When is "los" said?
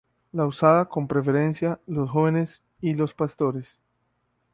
1.85-2.09, 2.95-3.13